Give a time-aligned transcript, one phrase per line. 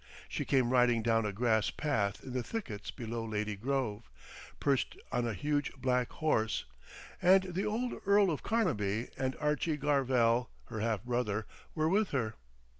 [0.27, 4.09] She came riding down a grass path in the thickets below Lady Grove,
[4.59, 6.65] perched up on a huge black horse,
[7.21, 11.45] and the old Earl of Carnaby and Archie Garvell, her half brother,
[11.75, 12.33] were with her.